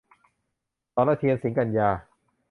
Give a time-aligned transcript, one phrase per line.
[0.93, 1.89] สรเทียน สิงกันยา